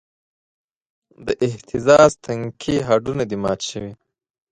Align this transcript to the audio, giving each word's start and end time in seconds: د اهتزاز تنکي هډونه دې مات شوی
د 1.25 1.27
اهتزاز 1.47 2.11
تنکي 2.23 2.75
هډونه 2.87 3.23
دې 3.29 3.37
مات 3.43 3.59
شوی 3.69 3.93